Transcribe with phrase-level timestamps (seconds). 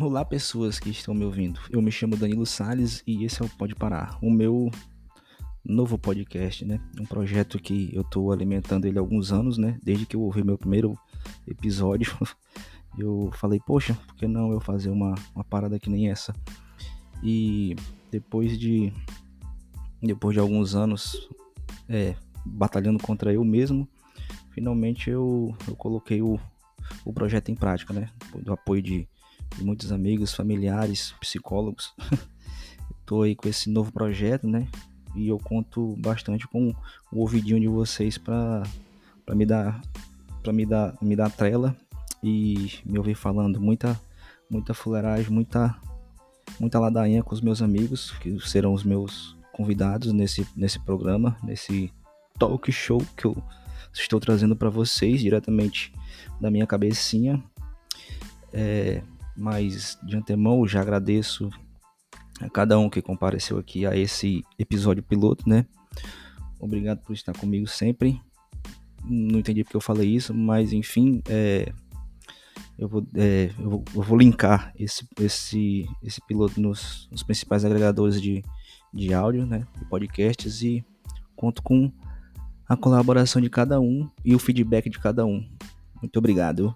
[0.00, 1.60] Olá, pessoas que estão me ouvindo.
[1.70, 4.68] Eu me chamo Danilo Sales e esse é o Pode Parar, o meu
[5.64, 6.80] novo podcast, né?
[7.00, 9.78] Um projeto que eu estou alimentando ele há alguns anos, né?
[9.84, 10.98] Desde que eu ouvi meu primeiro
[11.46, 12.12] episódio,
[12.98, 16.34] eu falei, poxa, por que não eu fazer uma, uma parada que nem essa?
[17.22, 17.76] E
[18.10, 18.92] depois de
[20.02, 21.28] depois de alguns anos
[21.88, 23.88] é, batalhando contra eu mesmo,
[24.50, 26.36] finalmente eu, eu coloquei o,
[27.04, 28.10] o projeto em prática, né?
[28.42, 29.08] Do apoio de,
[29.60, 31.92] muitos amigos, familiares, psicólogos.
[33.00, 34.66] Estou aí com esse novo projeto, né?
[35.14, 36.74] E eu conto bastante com
[37.12, 38.64] o ouvidinho de vocês para
[39.30, 39.80] me dar
[40.42, 41.76] para me dar me dar trela
[42.22, 44.00] e me ouvir falando muita
[44.50, 45.76] muita fuleiragem, muita
[46.58, 51.92] muita ladainha com os meus amigos, que serão os meus convidados nesse nesse programa, nesse
[52.38, 53.36] talk show que eu
[53.92, 55.92] estou trazendo para vocês diretamente
[56.40, 57.42] da minha cabecinha.
[58.52, 59.02] É,
[59.36, 61.50] mas de antemão já agradeço
[62.40, 65.66] a cada um que compareceu aqui a esse episódio piloto, né?
[66.58, 68.20] Obrigado por estar comigo sempre.
[69.04, 71.72] Não entendi porque eu falei isso, mas enfim, é,
[72.78, 77.64] eu, vou, é, eu, vou, eu, vou, linkar esse, esse, esse piloto nos, nos principais
[77.64, 78.42] agregadores de,
[78.92, 79.66] de áudio, né?
[79.78, 80.84] De podcasts e
[81.36, 81.92] conto com
[82.66, 85.46] a colaboração de cada um e o feedback de cada um.
[86.00, 86.74] Muito obrigado.